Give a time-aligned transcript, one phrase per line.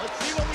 [0.00, 0.49] Let's see what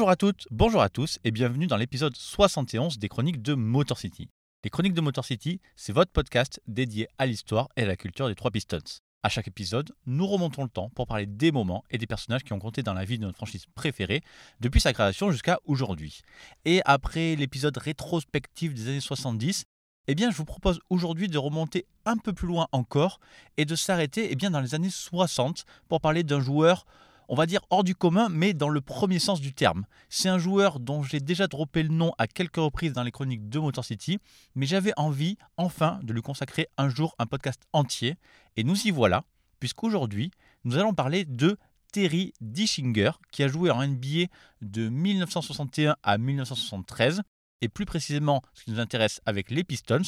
[0.00, 3.98] Bonjour à toutes, bonjour à tous et bienvenue dans l'épisode 71 des Chroniques de Motor
[3.98, 4.30] City.
[4.64, 8.26] Les Chroniques de Motor City, c'est votre podcast dédié à l'histoire et à la culture
[8.26, 8.78] des trois Pistons.
[9.22, 12.54] À chaque épisode, nous remontons le temps pour parler des moments et des personnages qui
[12.54, 14.22] ont compté dans la vie de notre franchise préférée
[14.60, 16.22] depuis sa création jusqu'à aujourd'hui.
[16.64, 19.64] Et après l'épisode rétrospectif des années 70,
[20.06, 23.20] eh bien, je vous propose aujourd'hui de remonter un peu plus loin encore
[23.58, 26.86] et de s'arrêter eh bien, dans les années 60 pour parler d'un joueur
[27.30, 29.86] on va dire hors du commun, mais dans le premier sens du terme.
[30.08, 33.48] C'est un joueur dont j'ai déjà droppé le nom à quelques reprises dans les chroniques
[33.48, 34.18] de Motor City,
[34.56, 38.16] mais j'avais envie, enfin, de lui consacrer un jour un podcast entier.
[38.56, 39.22] Et nous y voilà,
[39.60, 40.32] puisqu'aujourd'hui,
[40.64, 41.56] nous allons parler de
[41.92, 44.26] Terry Dischinger, qui a joué en NBA
[44.60, 47.22] de 1961 à 1973,
[47.60, 50.02] et plus précisément, ce qui nous intéresse avec les Pistons,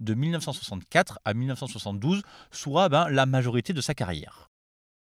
[0.00, 4.50] de 1964 à 1972, soit ben, la majorité de sa carrière.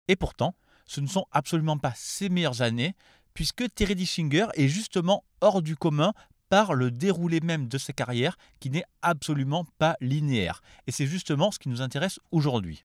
[0.07, 2.95] Et pourtant, ce ne sont absolument pas ses meilleures années,
[3.33, 6.13] puisque Terry Dischinger est justement hors du commun
[6.49, 10.61] par le déroulé même de sa carrière qui n'est absolument pas linéaire.
[10.85, 12.83] Et c'est justement ce qui nous intéresse aujourd'hui.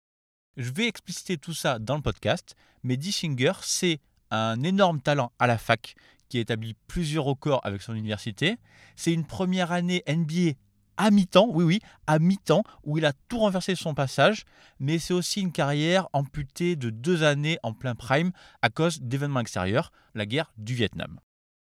[0.55, 3.99] Je vais expliciter tout ça dans le podcast, mais Dischinger, c'est
[4.29, 5.95] un énorme talent à la fac
[6.29, 8.57] qui a établi plusieurs records avec son université.
[8.95, 10.53] C'est une première année NBA
[10.97, 14.45] à mi-temps, oui oui, à mi-temps, où il a tout renversé son passage,
[14.79, 19.39] mais c'est aussi une carrière amputée de deux années en plein prime à cause d'événements
[19.39, 21.19] extérieurs, la guerre du Vietnam.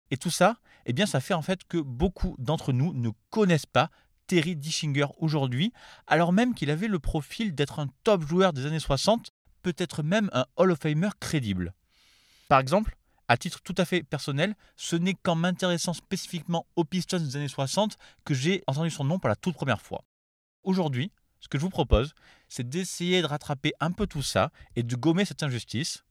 [0.10, 3.66] Et tout ça, eh bien, ça fait en fait que beaucoup d'entre nous ne connaissent
[3.66, 3.90] pas
[4.28, 5.74] Terry Dischinger aujourd'hui,
[6.08, 9.32] alors même qu'il avait le profil d'être un top joueur des années 60,
[9.62, 11.74] peut-être même un Hall of Famer crédible.
[12.48, 12.98] Par exemple,
[13.32, 17.48] à titre tout à fait personnel, ce n'est qu'en m'intéressant spécifiquement aux Pistons des années
[17.48, 20.04] 60 que j'ai entendu son nom pour la toute première fois.
[20.64, 22.14] Aujourd'hui, ce que je vous propose,
[22.50, 26.04] c'est d'essayer de rattraper un peu tout ça et de gommer cette injustice.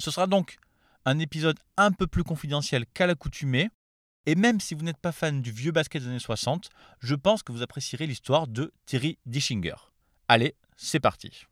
[0.00, 0.56] Ce sera donc
[1.04, 3.70] un épisode un peu plus confidentiel qu'à l'accoutumée,
[4.26, 7.44] et même si vous n'êtes pas fan du vieux basket des années 60, je pense
[7.44, 9.76] que vous apprécierez l'histoire de Terry Dischinger.
[10.26, 11.46] Allez, c'est parti.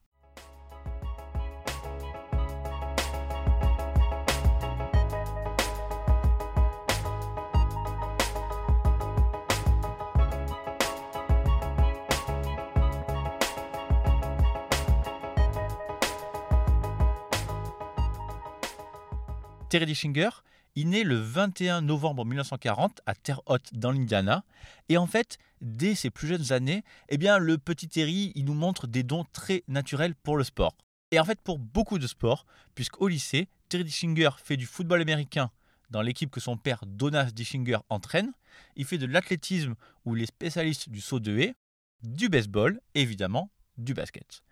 [19.73, 20.29] Terry Dischinger,
[20.75, 24.45] il naît le 21 novembre 1940 à Terre Haute dans l'Indiana.
[24.91, 28.53] Et en fait, dès ses plus jeunes années, eh bien, le petit Terry, il nous
[28.53, 30.77] montre des dons très naturels pour le sport.
[31.11, 32.45] Et en fait, pour beaucoup de sports,
[32.75, 35.51] puisqu'au lycée, Terry Dischinger fait du football américain
[35.89, 38.31] dans l'équipe que son père Donas Dischinger entraîne.
[38.77, 39.75] Il fait de l'athlétisme
[40.05, 41.55] où il est spécialiste du saut de haie,
[42.03, 44.43] du baseball, évidemment, du basket.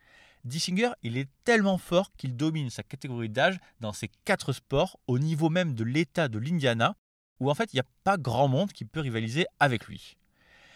[0.45, 5.19] Dischinger, il est tellement fort qu'il domine sa catégorie d'âge dans ces quatre sports au
[5.19, 6.97] niveau même de l'État de l'Indiana,
[7.41, 10.17] où en fait il n'y a pas grand monde qui peut rivaliser avec lui.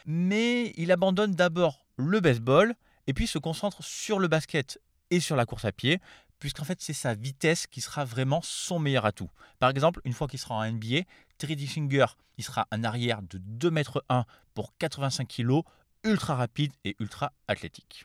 [0.06, 2.74] Mais il abandonne d'abord le baseball
[3.06, 4.80] et puis se concentre sur le basket
[5.10, 6.00] et sur la course à pied,
[6.38, 9.30] puisqu'en fait c'est sa vitesse qui sera vraiment son meilleur atout.
[9.58, 11.03] Par exemple, une fois qu'il sera en NBA,
[11.38, 15.62] Terry Dischinger, il sera un arrière de 2 m 1 pour 85 kg,
[16.04, 18.04] ultra rapide et ultra athlétique.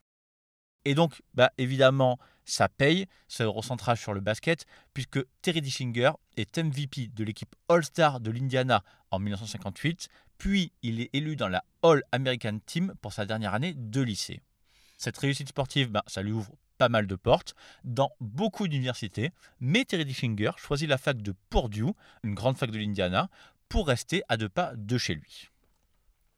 [0.90, 6.58] Et donc, bah, évidemment, ça paye, ça ressentera sur le basket, puisque Terry Dischinger est
[6.58, 12.58] MVP de l'équipe All-Star de l'Indiana en 1958, puis il est élu dans la All-American
[12.66, 14.42] Team pour sa dernière année de lycée.
[14.98, 19.30] Cette réussite sportive, bah, ça lui ouvre pas mal de portes dans beaucoup d'universités,
[19.60, 21.94] mais Terry Dischinger choisit la fac de Purdue,
[22.24, 23.30] une grande fac de l'Indiana,
[23.68, 25.52] pour rester à deux pas de chez lui.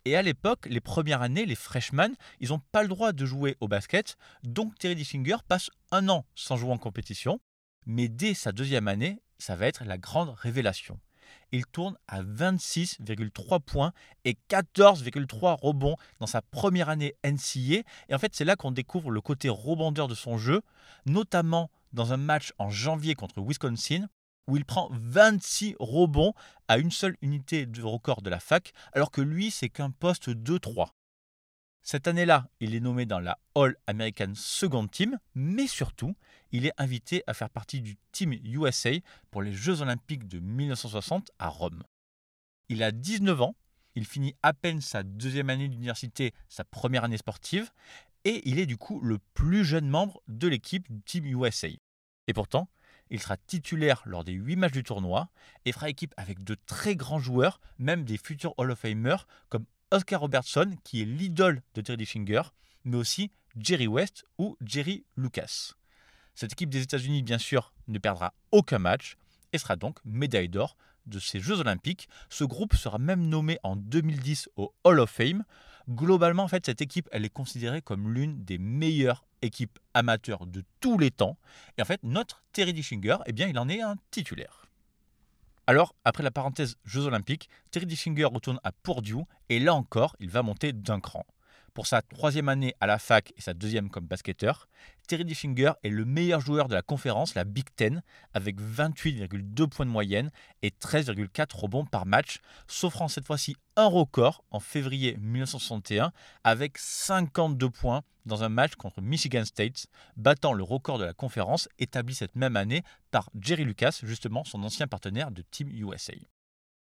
[0.06, 3.56] Et à l'époque, les premières années, les freshmen, ils n'ont pas le droit de jouer
[3.60, 7.40] au basket, donc Terry Dischinger passe un an sans jouer en compétition,
[7.86, 11.00] mais dès sa deuxième année, ça va être la grande révélation.
[11.52, 13.94] Il tourne à 26,3 points
[14.26, 19.12] et 14,3 rebonds dans sa première année NCA, et en fait c'est là qu'on découvre
[19.12, 20.62] le côté rebondeur de son jeu,
[21.06, 24.08] notamment dans un match en janvier contre Wisconsin,
[24.48, 26.34] où il prend 26 rebonds
[26.68, 30.30] à une seule unité de record de la fac, alors que lui, c'est qu'un poste
[30.30, 30.90] 2-3.
[31.84, 36.16] Cette année-là, il est nommé dans la All American Second Team, mais surtout,
[36.52, 38.92] il est invité à faire partie du Team USA
[39.32, 41.84] pour les Jeux Olympiques de 1960 à Rome.
[42.70, 43.56] Il a 19 ans
[43.96, 47.72] Il finit à peine sa deuxième année d'université, sa première année sportive,
[48.24, 51.68] et il est du coup le plus jeune membre de l'équipe du Team USA.
[52.28, 52.70] Et pourtant,
[53.12, 55.30] il sera titulaire lors des 8 matchs du tournoi
[55.66, 59.66] et fera équipe avec de très grands joueurs, même des futurs Hall of Famers comme
[59.92, 62.42] Oscar Robertson, qui est l'idole de Terry Dischinger,
[62.86, 65.74] mais aussi Jerry West ou Jerry Lucas.
[66.34, 69.18] Cette équipe des États-Unis, bien sûr, ne perdra aucun match
[69.52, 72.08] et sera donc médaille d'or de ces Jeux Olympiques.
[72.30, 75.44] Ce groupe sera même nommé en 2010 au Hall of Fame.
[75.90, 80.64] Globalement, en fait, cette équipe, elle est considérée comme l'une des meilleures équipes amateurs de
[80.80, 81.38] tous les temps.
[81.78, 84.68] Et en fait, notre Terry Dischinger, eh bien, il en est un titulaire.
[85.68, 90.30] Alors, après la parenthèse Jeux Olympiques, Terry Dischinger retourne à Purdue et là encore, il
[90.30, 91.26] va monter d'un cran.
[91.74, 94.68] Pour sa troisième année à la fac et sa deuxième comme basketteur,
[95.08, 98.04] Terry Dischinger est le meilleur joueur de la conférence, la Big Ten,
[98.34, 100.32] avec 28,2 points de moyenne
[100.64, 106.12] et 13,4 rebonds par match, s'offrant cette fois-ci un record en février 1961
[106.44, 109.88] avec 52 points dans un match contre Michigan State,
[110.18, 114.62] battant le record de la conférence établi cette même année par Jerry Lucas, justement son
[114.64, 116.14] ancien partenaire de Team USA.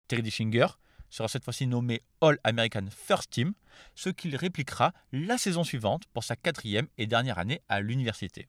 [0.08, 0.68] Terry Dischinger
[1.10, 3.54] sera cette fois-ci nommé All-American First Team,
[3.96, 8.48] ce qu'il répliquera la saison suivante pour sa quatrième et dernière année à l'université.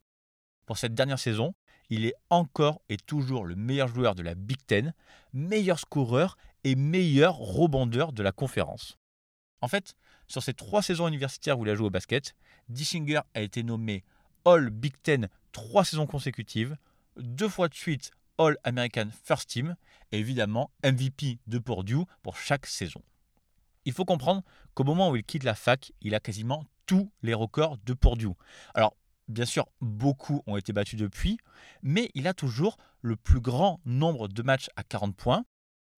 [0.66, 1.54] Pour cette dernière saison,
[1.90, 4.92] il est encore et toujours le meilleur joueur de la Big Ten,
[5.32, 8.98] meilleur scoreur et meilleur rebondeur de la conférence.
[9.60, 9.94] En fait,
[10.26, 12.34] sur ces trois saisons universitaires où il a joué au basket,
[12.68, 14.04] Dischinger a été nommé
[14.44, 16.76] All Big Ten trois saisons consécutives,
[17.16, 19.76] deux fois de suite All American First Team
[20.12, 23.02] et évidemment MVP de Purdue pour chaque saison.
[23.84, 24.42] Il faut comprendre
[24.74, 28.28] qu'au moment où il quitte la fac, il a quasiment tous les records de Purdue.
[28.74, 28.96] Alors,
[29.28, 31.38] bien sûr, beaucoup ont été battus depuis,
[31.82, 35.44] mais il a toujours le plus grand nombre de matchs à 40 points.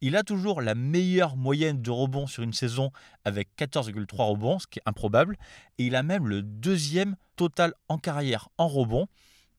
[0.03, 2.91] Il a toujours la meilleure moyenne de rebonds sur une saison
[3.25, 5.37] avec 14,3 rebonds, ce qui est improbable.
[5.79, 9.09] Et il a même le deuxième total en carrière en rebonds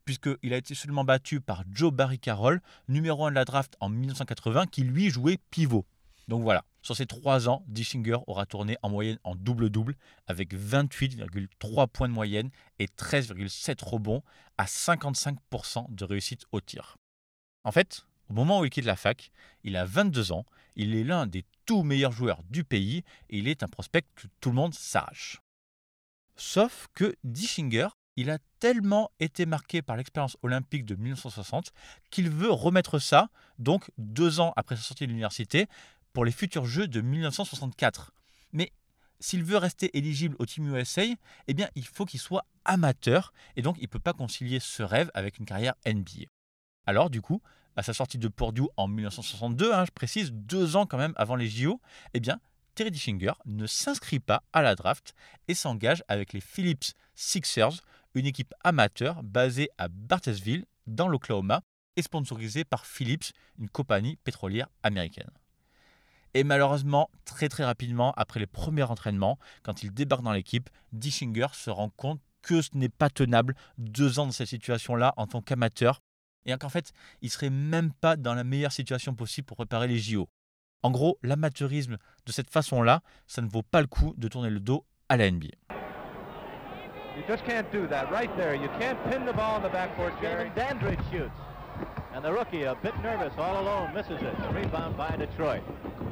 [0.05, 3.89] puisqu'il a été seulement battu par Joe Barry Carroll, numéro 1 de la draft en
[3.89, 5.85] 1980, qui lui jouait pivot.
[6.27, 9.95] Donc voilà, sur ces trois ans, Dischinger aura tourné en moyenne en double-double
[10.27, 12.49] avec 28,3 points de moyenne
[12.79, 14.23] et 13,7 rebonds
[14.57, 16.97] à 55% de réussite au tir.
[17.63, 19.31] En fait, au moment où il quitte la fac,
[19.63, 20.45] il a 22 ans,
[20.75, 24.27] il est l'un des tout meilleurs joueurs du pays et il est un prospect que
[24.39, 25.41] tout le monde s'arrache.
[26.35, 27.89] Sauf que Dischinger
[28.21, 31.71] il a tellement été marqué par l'expérience olympique de 1960
[32.11, 35.65] qu'il veut remettre ça, donc deux ans après sa sortie de l'université,
[36.13, 38.13] pour les futurs Jeux de 1964.
[38.53, 38.73] Mais
[39.19, 41.01] s'il veut rester éligible au Team USA,
[41.47, 44.83] eh bien, il faut qu'il soit amateur, et donc il ne peut pas concilier ce
[44.83, 46.27] rêve avec une carrière NBA.
[46.85, 47.41] Alors, du coup,
[47.75, 51.35] à sa sortie de Purdue en 1962, hein, je précise, deux ans quand même avant
[51.35, 51.81] les JO,
[52.13, 52.39] eh bien,
[52.75, 55.15] Terry Dischinger ne s'inscrit pas à la draft
[55.47, 57.81] et s'engage avec les Phillips Sixers
[58.15, 61.61] une équipe amateur basée à Bartlesville, dans l'Oklahoma,
[61.95, 65.29] et sponsorisée par Philips, une compagnie pétrolière américaine.
[66.33, 71.47] Et malheureusement, très très rapidement, après les premiers entraînements, quand il débarque dans l'équipe, Dischinger
[71.53, 75.41] se rend compte que ce n'est pas tenable deux ans dans cette situation-là en tant
[75.41, 76.01] qu'amateur,
[76.45, 76.91] et qu'en fait,
[77.21, 80.27] il serait même pas dans la meilleure situation possible pour préparer les JO.
[80.83, 84.59] En gros, l'amateurisme de cette façon-là, ça ne vaut pas le coup de tourner le
[84.59, 85.49] dos à la NBA.
[87.15, 88.11] You just can't do that.
[88.11, 90.51] Right there, you can't pin the ball in the backboard, Jerry.
[90.55, 91.35] Dandridge shoots.
[92.13, 94.35] And the rookie, a bit nervous, all alone, misses it.
[94.53, 95.61] Rebound by Detroit.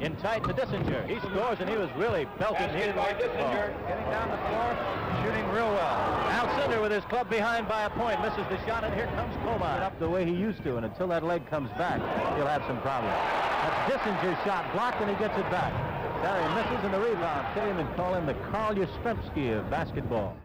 [0.00, 1.06] In tight to Dissinger.
[1.06, 2.68] He scores, and he was really belting.
[2.70, 3.28] He didn't like the.
[3.28, 5.96] Getting down the floor, shooting real well.
[6.30, 9.34] Al Cinder with his club behind by a point, misses the shot, and here comes
[9.44, 9.82] Coman.
[9.82, 12.00] Up the way he used to, and until that leg comes back,
[12.36, 13.16] he'll have some problems.
[13.60, 15.89] That's Dissinger's shot, blocked, and he gets it back.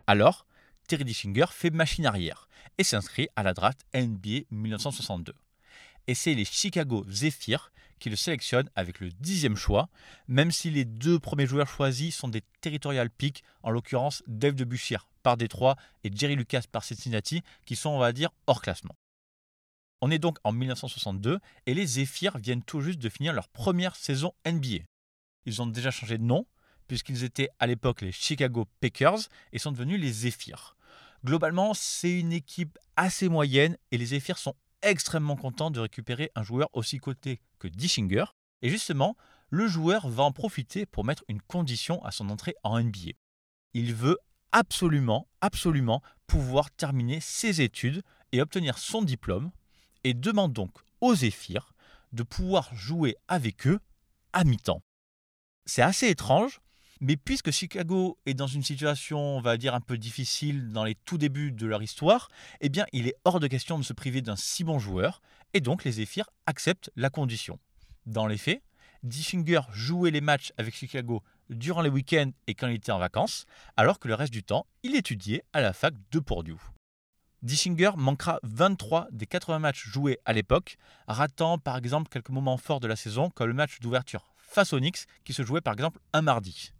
[0.07, 0.45] Alors,
[0.87, 5.33] Terry Dischinger fait machine arrière et s'inscrit à la draft NBA 1962.
[6.07, 9.89] Et c'est les Chicago Zephyr qui le sélectionnent avec le dixième choix,
[10.29, 14.95] même si les deux premiers joueurs choisis sont des territorial picks, en l'occurrence Dave DeBussy
[15.23, 18.95] par Détroit et Jerry Lucas par Cincinnati, qui sont, on va dire, hors classement.
[19.99, 23.97] On est donc en 1962 et les Zephyr viennent tout juste de finir leur première
[23.97, 24.85] saison NBA.
[25.45, 26.45] Ils ont déjà changé de nom,
[26.87, 30.75] puisqu'ils étaient à l'époque les Chicago Packers et sont devenus les Zephyr.
[31.23, 36.43] Globalement, c'est une équipe assez moyenne et les Zephyr sont extrêmement contents de récupérer un
[36.43, 38.25] joueur aussi coté que Dischinger.
[38.61, 39.15] Et justement,
[39.49, 43.11] le joueur va en profiter pour mettre une condition à son entrée en NBA.
[43.73, 44.17] Il veut
[44.51, 49.51] absolument, absolument pouvoir terminer ses études et obtenir son diplôme
[50.03, 50.71] et demande donc
[51.01, 51.73] aux Zephyr
[52.13, 53.79] de pouvoir jouer avec eux
[54.33, 54.81] à mi-temps.
[55.65, 56.61] C'est assez étrange,
[57.01, 60.93] mais puisque Chicago est dans une situation, on va dire, un peu difficile dans les
[60.93, 62.29] tout débuts de leur histoire,
[62.61, 65.21] eh bien, il est hors de question de se priver d'un si bon joueur,
[65.53, 67.59] et donc les Zephyrs acceptent la condition.
[68.05, 68.61] Dans les faits,
[69.01, 73.45] Dishinger jouait les matchs avec Chicago durant les week-ends et quand il était en vacances,
[73.75, 76.55] alors que le reste du temps, il étudiait à la fac de Purdue.
[77.41, 82.79] Dishinger manquera 23 des 80 matchs joués à l'époque, ratant par exemple quelques moments forts
[82.79, 85.99] de la saison, comme le match d'ouverture face aux Knicks qui se jouait par exemple
[86.13, 86.71] un mardi.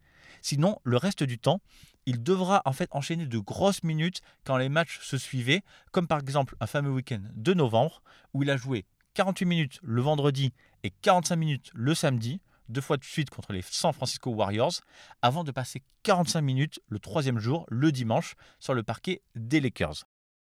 [0.42, 1.60] Sinon, le reste du temps,
[2.06, 6.20] il devra en fait enchaîner de grosses minutes quand les matchs se suivaient, comme par
[6.20, 8.02] exemple un fameux week-end de novembre
[8.34, 10.54] où il a joué 48 minutes le vendredi
[10.84, 12.40] et 45 minutes le samedi,
[12.70, 14.82] deux fois de suite contre les San Francisco Warriors,
[15.22, 20.06] avant de passer 45 minutes le troisième jour, le dimanche, sur le parquet des Lakers.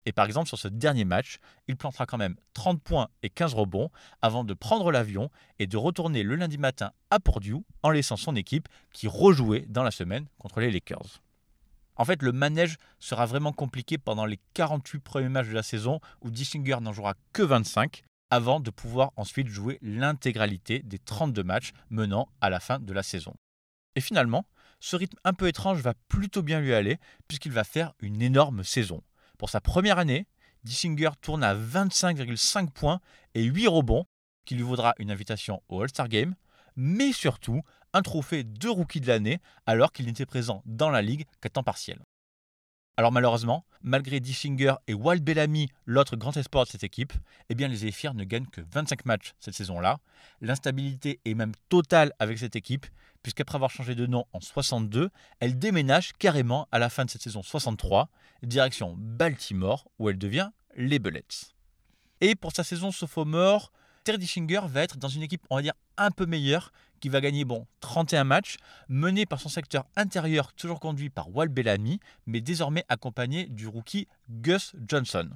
[0.06, 3.54] Et par exemple, sur ce dernier match, il plantera quand même 30 points et 15
[3.54, 3.90] rebonds
[4.22, 5.30] avant de prendre l'avion
[5.60, 9.84] et de retourner le lundi matin à Purdue en laissant son équipe qui rejouait dans
[9.84, 11.22] la semaine contre les Lakers.
[11.96, 16.00] En fait, le manège sera vraiment compliqué pendant les 48 premiers matchs de la saison
[16.22, 21.72] où Dishinger n'en jouera que 25 avant de pouvoir ensuite jouer l'intégralité des 32 matchs
[21.92, 23.36] menant à la fin de la saison.
[23.96, 24.46] Et finalement,
[24.80, 28.64] ce rythme un peu étrange va plutôt bien lui aller puisqu'il va faire une énorme
[28.64, 29.04] saison.
[29.38, 30.28] Pour sa première année,
[30.64, 33.02] Dissinger tourne à 25,5 points
[33.34, 34.06] et 8 rebonds,
[34.46, 36.36] qui lui vaudra une invitation au All-Star Game,
[36.76, 37.62] mais surtout
[37.94, 41.64] un trophée de rookie de l'année alors qu'il n'était présent dans la ligue qu'à temps
[41.64, 42.00] partiel.
[42.96, 47.12] Alors malheureusement, malgré Dishinger et Walt Bellamy, l'autre grand espoir de cette équipe,
[47.50, 49.98] eh bien les Zephyrs ne gagnent que 25 matchs cette saison-là.
[50.42, 52.86] L'instabilité est même totale avec cette équipe,
[53.24, 55.10] puisqu'après avoir changé de nom en 62,
[55.40, 58.10] elle déménage carrément à la fin de cette saison 63,
[58.44, 61.24] direction Baltimore, où elle devient les Bullets.
[62.22, 63.72] Et pour sa saison sophomore,
[64.04, 66.72] Terry Dishinger va être dans une équipe, on va dire, un peu meilleure,
[67.04, 68.56] qui va gagner bon 31 matchs,
[68.88, 74.08] mené par son secteur intérieur, toujours conduit par Walt Bellamy, mais désormais accompagné du rookie
[74.30, 75.30] Gus Johnson.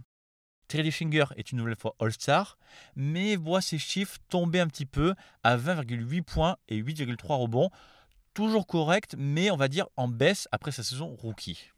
[0.69, 2.57] Terry Dishinger est une nouvelle fois All-Star,
[2.95, 7.69] mais voit ses chiffres tomber un petit peu à 20,8 points et 8,3 rebonds.
[8.33, 11.71] Toujours correct, mais on va dire en baisse après sa saison rookie.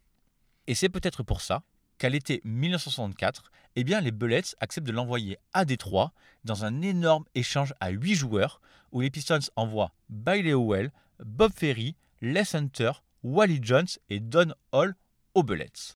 [0.68, 1.64] Et c'est peut-être pour ça
[2.00, 6.12] qu'à l'été 1964, eh bien, les Bullets acceptent de l'envoyer à Détroit
[6.44, 10.92] dans un énorme échange à 8 joueurs où les Pistons envoient Bailey Howell,
[11.22, 12.92] Bob Ferry, Les Hunter,
[13.22, 14.96] Wally Jones et Don Hall
[15.34, 15.94] aux Bullets.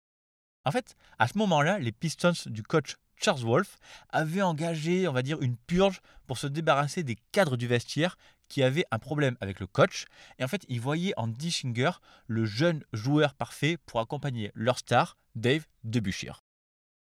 [0.66, 3.78] En fait, à ce moment-là, les Pistons du coach Charles Wolf
[4.10, 8.18] avaient engagé, on va dire, une purge pour se débarrasser des cadres du vestiaire
[8.54, 10.04] qui avaient un problème avec le coach.
[10.38, 11.90] Et en fait, ils voyaient en Dishinger
[12.28, 16.44] le jeune joueur parfait pour accompagner leur star, Dave Debussir.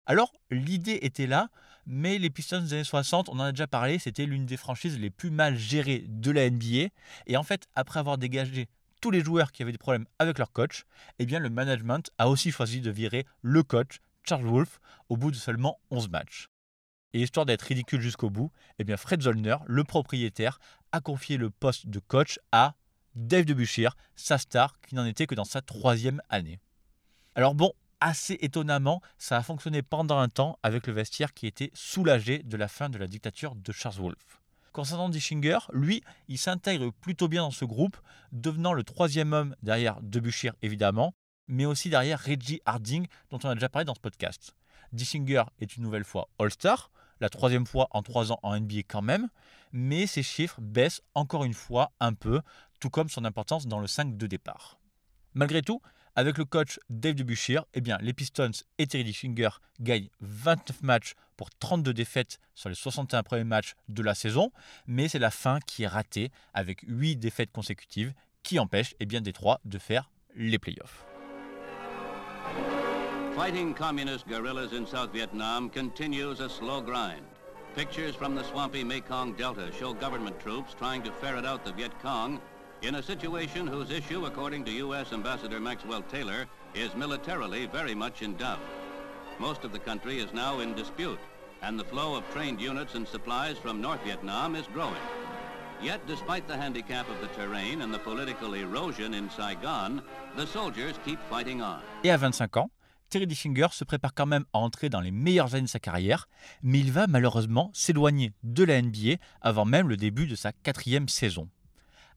[0.05, 1.49] Alors, l'idée était là,
[1.85, 4.97] mais les Pistons des années 60, on en a déjà parlé, c'était l'une des franchises
[4.97, 6.87] les plus mal gérées de la NBA.
[7.27, 8.69] Et en fait, après avoir dégagé
[9.01, 10.85] tous les joueurs qui avaient des problèmes avec leur coach,
[11.19, 15.31] eh bien le management a aussi choisi de virer le coach Charles Wolf au bout
[15.31, 16.47] de seulement 11 matchs.
[17.15, 20.59] Et histoire d'être ridicule jusqu'au bout, eh bien Fred Zollner, le propriétaire,
[20.91, 22.75] a confié le poste de coach à
[23.15, 26.59] Dave Debussir, sa star, qui n'en était que dans sa troisième année.
[27.33, 31.71] Alors bon, assez étonnamment, ça a fonctionné pendant un temps avec le vestiaire qui était
[31.73, 34.41] soulagé de la fin de la dictature de Charles Wolf.
[34.73, 37.95] Concernant Dishinger, lui, il s'intègre plutôt bien dans ce groupe,
[38.33, 41.13] devenant le troisième homme derrière Debussir évidemment,
[41.47, 44.53] mais aussi derrière Reggie Harding, dont on a déjà parlé dans ce podcast.
[44.91, 49.01] Dishinger est une nouvelle fois All-Star, la troisième fois en trois ans en NBA quand
[49.01, 49.29] même,
[49.71, 52.41] mais ses chiffres baissent encore une fois un peu,
[52.79, 54.79] tout comme son importance dans le 5 de départ.
[55.33, 55.81] Malgré tout,
[56.15, 59.49] avec le coach Dave Debussir, eh bien, les Pistons et Terry Dishinger
[59.81, 64.51] gagnent 29 matchs pour 32 défaites sur les 61 premiers matchs de la saison,
[64.87, 69.19] mais c'est la fin qui est ratée avec 8 défaites consécutives qui empêchent eh bien,
[69.19, 71.05] Détroit de faire les playoffs.
[73.35, 77.25] Fighting communist guerrillas in South Vietnam continues a slow grind.
[77.75, 81.91] Pictures from the swampy Mekong Delta show government troops trying to ferret out the Viet
[82.01, 82.39] Cong
[82.81, 85.11] in a situation whose issue, according to U.S.
[85.11, 88.61] Ambassador Maxwell Taylor, is militarily very much in doubt.
[89.37, 91.19] Most of the country is now in dispute,
[91.61, 94.95] and the flow of trained units and supplies from North Vietnam is growing.
[95.81, 100.01] Yet, despite the handicap of the terrain and the political erosion in Saigon,
[100.37, 101.81] the soldiers keep fighting on.
[102.05, 102.69] Et à 25 ans,
[103.09, 106.27] Terry Dishinger se prépare quand même à entrer dans les meilleures années de sa carrière,
[106.63, 111.07] mais il va malheureusement s'éloigner de la NBA avant même le début de sa quatrième
[111.09, 111.49] saison.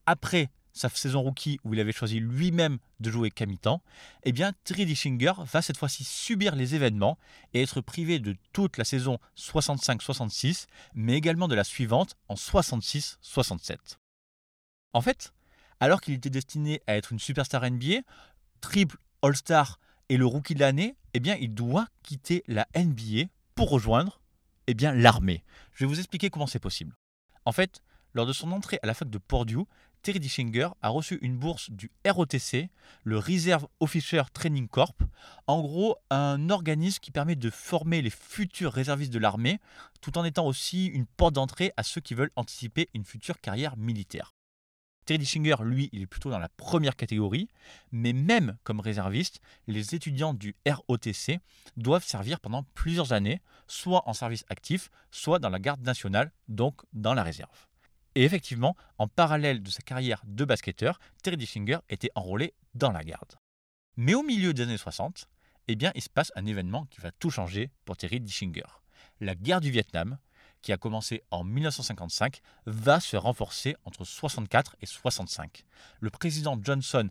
[0.07, 3.83] Après sa saison rookie où il avait choisi lui-même de jouer mi-temps,
[4.23, 7.19] eh bien Terry Dishinger va cette fois-ci subir les événements
[7.53, 13.99] et être privé de toute la saison 65-66, mais également de la suivante en 66-67.
[14.93, 15.33] En fait,
[15.81, 18.01] Alors qu'il était destiné à être une superstar NBA,
[18.61, 23.71] triple All-Star et le rookie de l'année, eh bien, il doit quitter la NBA pour
[23.71, 24.21] rejoindre
[24.67, 25.43] eh bien, l'armée.
[25.73, 26.95] Je vais vous expliquer comment c'est possible.
[27.45, 27.83] En fait,
[28.15, 29.65] lors de son entrée à la fac de Purdue,
[30.03, 32.71] Terry Dischinger a reçu une bourse du ROTC,
[33.03, 35.03] le Reserve Officer Training Corp,
[35.47, 39.59] en gros un organisme qui permet de former les futurs réservistes de l'armée,
[40.01, 43.77] tout en étant aussi une porte d'entrée à ceux qui veulent anticiper une future carrière
[43.77, 44.35] militaire.
[45.09, 47.49] Terry Dischinger, lui, il est plutôt dans la première catégorie,
[47.93, 51.41] mais même comme réserviste, les étudiants du ROTC
[51.79, 56.83] doivent servir pendant plusieurs années, soit en service actif, soit dans la garde nationale, donc
[56.93, 57.69] dans la réserve.
[58.17, 63.03] Et effectivement, en parallèle de sa carrière de basketteur, Terry Dischinger était enrôlé dans la
[63.03, 63.37] garde.
[63.97, 65.27] Mais au milieu des années 60,
[65.69, 68.69] eh bien, il se passe un événement qui va tout changer pour Terry Dischinger.
[69.21, 70.19] La guerre du Vietnam,
[70.63, 75.65] qui a commencé en 1955, va se renforcer entre 64 et 65.
[76.01, 77.09] Le président Johnson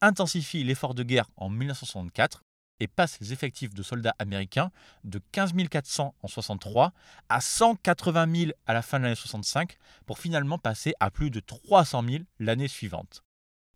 [0.00, 2.42] intensifie l'effort de guerre en 1964
[2.80, 4.70] et passe les effectifs de soldats américains
[5.04, 6.92] de 15 400 en 63
[7.28, 11.40] à 180 000 à la fin de l'année 65 pour finalement passer à plus de
[11.40, 13.22] 300 000 l'année suivante.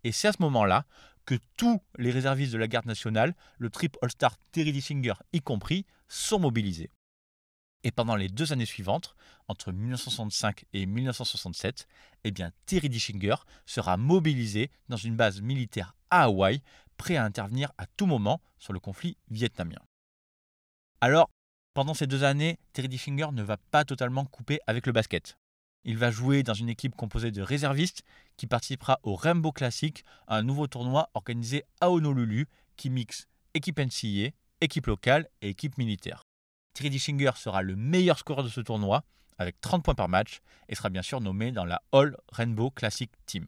[0.03, 0.85] Et c'est à ce moment-là
[1.27, 5.87] que tous les réservistes de la garde nationale, le Trip All-Star Terry Dischinger y compris,
[6.09, 6.91] sont mobilisés.
[7.85, 9.15] Et pendant les deux années suivantes,
[9.47, 11.87] entre 1965 et 1967,
[12.25, 13.37] eh bien, Terry Dischinger
[13.67, 16.63] sera mobilisé dans une base militaire à Hawaï,
[16.97, 19.79] prêt à intervenir à tout moment sur le conflit vietnamien.
[21.03, 21.29] Alors,
[21.75, 25.37] pendant ces deux années, Terry Dischinger ne va pas totalement couper avec le basket.
[25.85, 28.03] Il va jouer dans une équipe composée de réservistes
[28.39, 34.31] qui participera au Rainbow Classic, un nouveau tournoi organisé à Honolulu qui mixe équipe NCAA,
[34.63, 36.25] équipe locale et équipe militaire.
[36.83, 39.05] Dischinger sera le meilleur scoreur de ce tournoi,
[39.39, 43.11] avec 30 points par match, et sera bien sûr nommé dans la All Rainbow Classic
[43.27, 43.47] Team.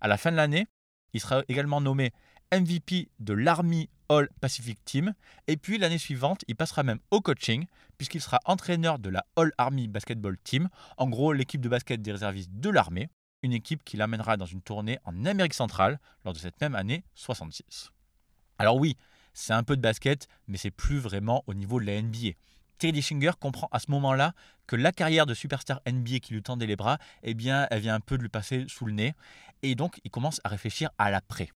[0.00, 0.66] À la fin de l'année,
[1.12, 2.12] il sera également nommé
[2.52, 5.14] MVP de l'Army All Pacific Team,
[5.48, 7.66] et puis l'année suivante, il passera même au coaching,
[7.98, 12.12] puisqu'il sera entraîneur de la All Army Basketball Team, en gros l'équipe de basket des
[12.12, 13.08] réservistes de l'armée,
[13.42, 17.04] une équipe qui l'amènera dans une tournée en Amérique centrale lors de cette même année
[17.14, 17.90] 66.
[18.58, 18.96] Alors oui,
[19.36, 22.30] c'est un peu de basket, mais c'est plus vraiment au niveau de la NBA.
[22.78, 24.34] Terry Dischinger comprend à ce moment-là
[24.66, 27.94] que la carrière de superstar NBA qui lui tendait les bras, eh bien, elle vient
[27.94, 29.14] un peu de lui passer sous le nez,
[29.62, 31.50] et donc il commence à réfléchir à l'après.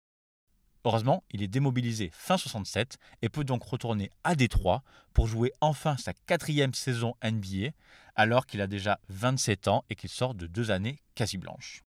[0.84, 5.96] Heureusement, il est démobilisé fin 67 et peut donc retourner à Détroit pour jouer enfin
[5.96, 7.70] sa quatrième saison NBA,
[8.16, 11.84] alors qu'il a déjà 27 ans et qu'il sort de deux années quasi blanches.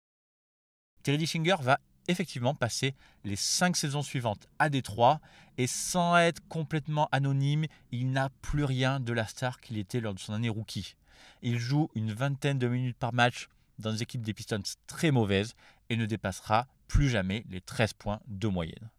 [1.03, 5.19] Terry Dischinger va effectivement passer les cinq saisons suivantes à Détroit
[5.57, 10.13] et sans être complètement anonyme, il n'a plus rien de la star qu'il était lors
[10.13, 10.95] de son année rookie.
[11.41, 15.53] Il joue une vingtaine de minutes par match dans des équipes des Pistons très mauvaises
[15.89, 18.89] et ne dépassera plus jamais les 13 points de moyenne.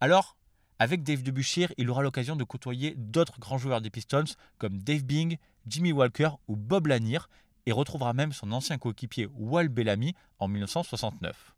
[0.00, 0.36] Alors,
[0.78, 4.24] avec Dave Debussir, il aura l'occasion de côtoyer d'autres grands joueurs des Pistons
[4.58, 7.20] comme Dave Bing, Jimmy Walker ou Bob Lanier
[7.66, 11.51] et retrouvera même son ancien coéquipier Walt Bellamy en 1969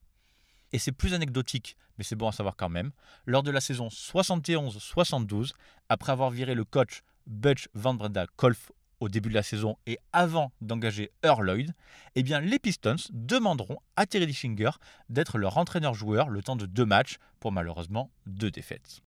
[0.74, 2.90] et c'est plus anecdotique, mais c'est bon à savoir quand même,
[3.26, 5.52] lors de la saison 71-72,
[5.88, 10.00] après avoir viré le coach Butch Van Breda Kolf au début de la saison et
[10.12, 11.72] avant d'engager Earl Lloyd,
[12.16, 14.70] eh bien les Pistons demanderont à Terry Dischinger
[15.08, 19.00] d'être leur entraîneur-joueur le temps de deux matchs pour malheureusement deux défaites.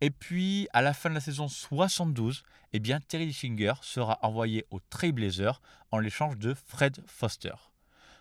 [0.00, 4.64] Et puis, à la fin de la saison 72, eh bien, Terry Dischinger sera envoyé
[4.70, 7.54] aux Trailblazers en l'échange de Fred Foster.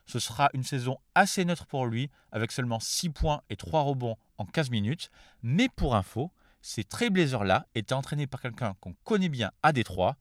[0.07, 4.17] Ce sera une saison assez neutre pour lui, avec seulement 6 points et 3 rebonds
[4.37, 5.11] en 15 minutes.
[5.43, 10.15] Mais pour info, ces Trailblazers-là étaient entraînés par quelqu'un qu'on connaît bien à Détroit.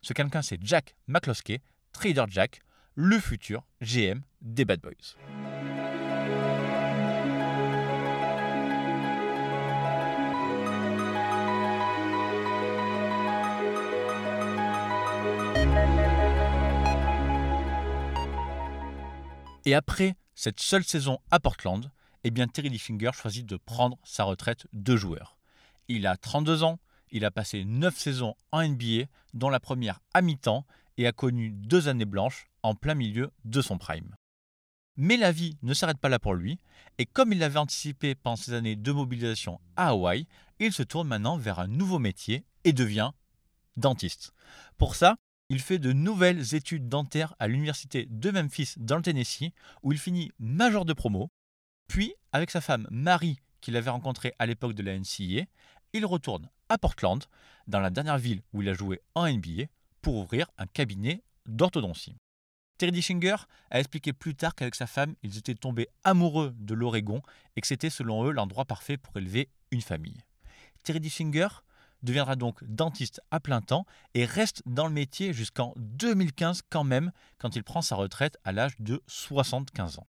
[0.00, 1.60] Ce quelqu'un, c'est Jack McCloskey,
[1.92, 2.60] Trader Jack,
[2.94, 5.35] le futur GM des Bad Boys.
[19.66, 21.90] Et après cette seule saison à Portland,
[22.22, 25.38] eh Terry Dischinger choisit de prendre sa retraite de joueur.
[25.88, 26.78] Il a 32 ans,
[27.10, 30.64] il a passé 9 saisons en NBA, dont la première à mi-temps,
[30.98, 34.14] et a connu deux années blanches en plein milieu de son prime.
[34.96, 36.58] Mais la vie ne s'arrête pas là pour lui,
[36.98, 40.26] et comme il l'avait anticipé pendant ses années de mobilisation à Hawaï,
[40.60, 43.10] il se tourne maintenant vers un nouveau métier et devient
[43.76, 44.32] dentiste.
[44.78, 45.16] Pour ça,
[45.48, 49.98] il fait de nouvelles études dentaires à l'université de Memphis dans le Tennessee, où il
[49.98, 51.30] finit major de promo.
[51.88, 55.46] Puis, avec sa femme Marie, qu'il avait rencontrée à l'époque de la NCAA,
[55.92, 57.22] il retourne à Portland,
[57.68, 59.64] dans la dernière ville où il a joué en NBA,
[60.02, 62.16] pour ouvrir un cabinet d'orthodontie.
[62.78, 63.36] Terry Dischinger
[63.70, 67.22] a expliqué plus tard qu'avec sa femme, ils étaient tombés amoureux de l'Oregon
[67.56, 70.20] et que c'était selon eux l'endroit parfait pour élever une famille.
[70.84, 71.48] Terry Dischinger
[72.02, 77.12] deviendra donc dentiste à plein temps et reste dans le métier jusqu'en 2015 quand même,
[77.38, 80.06] quand il prend sa retraite à l'âge de 75 ans.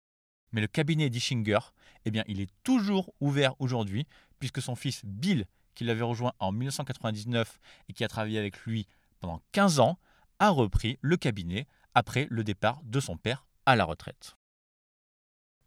[0.51, 1.59] Mais le cabinet Dischinger,
[2.05, 4.05] eh bien, il est toujours ouvert aujourd'hui,
[4.39, 8.87] puisque son fils Bill, qui l'avait rejoint en 1999 et qui a travaillé avec lui
[9.19, 9.97] pendant 15 ans,
[10.39, 14.35] a repris le cabinet après le départ de son père à la retraite.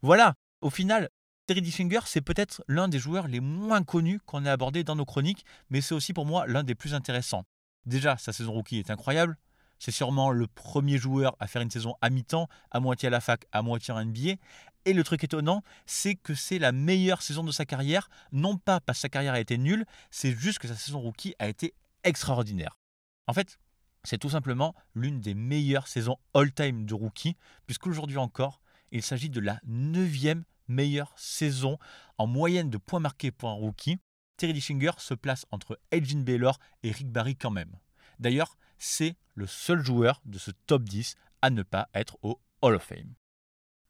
[0.01, 1.09] Voilà, au final,
[1.47, 5.05] Terry Dischinger, c'est peut-être l'un des joueurs les moins connus qu'on ait abordé dans nos
[5.05, 7.45] chroniques, mais c'est aussi pour moi l'un des plus intéressants.
[7.85, 9.37] Déjà, sa saison rookie est incroyable.
[9.77, 13.21] C'est sûrement le premier joueur à faire une saison à mi-temps, à moitié à la
[13.21, 14.37] fac, à moitié en NBA.
[14.85, 18.79] Et le truc étonnant, c'est que c'est la meilleure saison de sa carrière, non pas
[18.79, 21.75] parce que sa carrière a été nulle, c'est juste que sa saison rookie a été
[22.03, 22.79] extraordinaire.
[23.27, 23.59] En fait,
[24.03, 27.35] c'est tout simplement l'une des meilleures saisons all-time de rookie,
[27.67, 31.77] puisqu'aujourd'hui encore, il s'agit de la neuvième meilleure saison
[32.17, 33.97] en moyenne de points marqués pour un rookie.
[34.37, 37.71] Terry Dischinger se place entre Elgin Baylor et Rick Barry quand même.
[38.19, 42.75] D'ailleurs, c'est le seul joueur de ce top 10 à ne pas être au Hall
[42.75, 43.13] of Fame.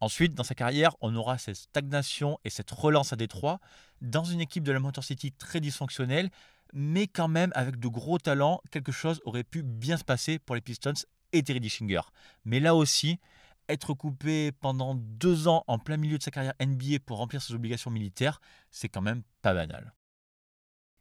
[0.01, 3.59] Ensuite, dans sa carrière, on aura cette stagnation et cette relance à Détroit
[4.01, 6.29] dans une équipe de la Motor City très dysfonctionnelle,
[6.73, 10.55] mais quand même avec de gros talents, quelque chose aurait pu bien se passer pour
[10.55, 10.93] les Pistons
[11.31, 12.01] et Terry Dischinger.
[12.43, 13.19] Mais là aussi,
[13.69, 17.53] être coupé pendant deux ans en plein milieu de sa carrière NBA pour remplir ses
[17.53, 19.93] obligations militaires, c'est quand même pas banal.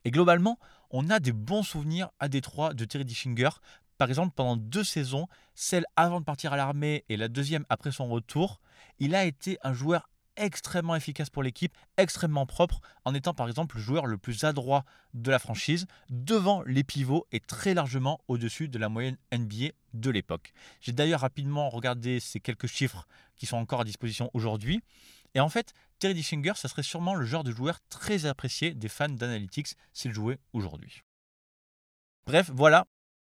[0.05, 0.59] Et globalement,
[0.91, 3.51] on a des bons souvenirs à Détroit de Terry Dischinger.
[3.97, 7.93] Par exemple, pendant deux saisons, celle avant de partir à l'armée et la deuxième après
[7.93, 8.61] son retour,
[8.99, 13.77] il a été un joueur extrêmement efficace pour l'équipe, extrêmement propre, en étant par exemple
[13.77, 18.69] le joueur le plus adroit de la franchise, devant les pivots et très largement au-dessus
[18.69, 20.53] de la moyenne NBA de l'époque.
[20.81, 24.83] J'ai d'ailleurs rapidement regardé ces quelques chiffres qui sont encore à disposition aujourd'hui.
[25.35, 28.89] Et en fait, Terry Dischinger, ça serait sûrement le genre de joueur très apprécié des
[28.89, 31.03] fans d'analytics s'il jouait aujourd'hui.
[32.27, 32.87] Bref, voilà,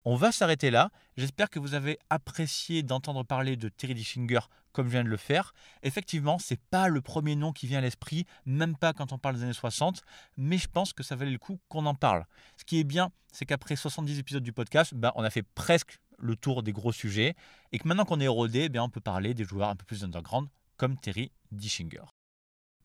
[0.09, 0.89] on va s'arrêter là.
[1.17, 4.39] J'espère que vous avez apprécié d'entendre parler de Terry Dischinger
[4.71, 5.53] comme je viens de le faire.
[5.83, 9.35] Effectivement, c'est pas le premier nom qui vient à l'esprit, même pas quand on parle
[9.35, 10.01] des années 60,
[10.37, 12.25] mais je pense que ça valait le coup qu'on en parle.
[12.55, 15.99] Ce qui est bien, c'est qu'après 70 épisodes du podcast, ben, on a fait presque
[16.19, 17.35] le tour des gros sujets
[17.73, 20.05] et que maintenant qu'on est rodé, ben, on peut parler des joueurs un peu plus
[20.05, 22.05] underground comme Terry Dischinger.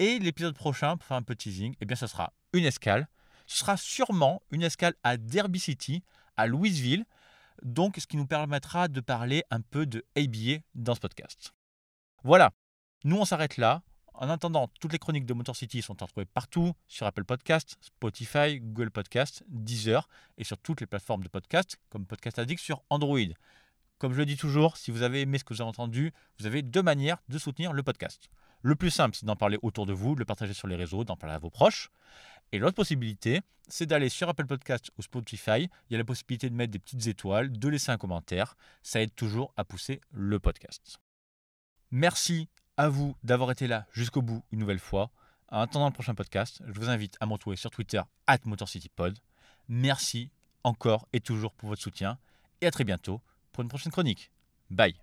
[0.00, 3.06] Et l'épisode prochain, pour faire un peu teasing, eh bien, ça sera une escale.
[3.46, 6.02] Ce sera sûrement une escale à Derby City
[6.37, 7.05] à Louisville.
[7.62, 11.53] Donc, ce qui nous permettra de parler un peu de ABA dans ce podcast.
[12.25, 12.53] Voilà,
[13.05, 13.83] nous on s'arrête là.
[14.14, 18.61] En attendant, toutes les chroniques de Motor City sont retrouvées partout sur Apple Podcast, Spotify,
[18.61, 23.18] Google Podcast, Deezer et sur toutes les plateformes de podcast comme Podcast Addict sur Android.
[23.99, 26.47] Comme je le dis toujours, si vous avez aimé ce que vous avez entendu, vous
[26.47, 28.29] avez deux manières de soutenir le podcast.
[28.61, 31.05] Le plus simple, c'est d'en parler autour de vous, de le partager sur les réseaux,
[31.05, 31.90] d'en parler à vos proches.
[32.53, 35.71] Et l'autre possibilité, c'est d'aller sur Apple Podcast ou Spotify.
[35.88, 38.57] Il y a la possibilité de mettre des petites étoiles, de laisser un commentaire.
[38.83, 40.99] Ça aide toujours à pousser le podcast.
[41.91, 45.11] Merci à vous d'avoir été là jusqu'au bout une nouvelle fois.
[45.49, 49.19] En attendant le prochain podcast, je vous invite à m'entourer sur Twitter at MotorCityPod.
[49.69, 50.31] Merci
[50.65, 52.19] encore et toujours pour votre soutien
[52.61, 53.21] et à très bientôt
[53.53, 54.31] pour une prochaine chronique.
[54.71, 54.95] Bye